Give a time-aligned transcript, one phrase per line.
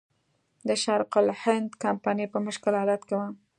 [0.67, 3.27] د شرق الهند کمپنۍ په مشکل حالت کې وه.